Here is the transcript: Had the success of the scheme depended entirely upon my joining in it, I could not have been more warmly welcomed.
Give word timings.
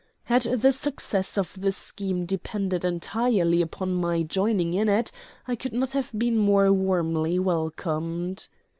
Had 0.23 0.41
the 0.41 0.71
success 0.71 1.37
of 1.37 1.61
the 1.61 1.71
scheme 1.71 2.25
depended 2.25 2.83
entirely 2.83 3.61
upon 3.61 3.93
my 3.93 4.23
joining 4.23 4.73
in 4.73 4.89
it, 4.89 5.11
I 5.47 5.55
could 5.55 5.73
not 5.73 5.91
have 5.93 6.09
been 6.17 6.39
more 6.39 6.73
warmly 6.73 7.37
welcomed. 7.37 8.47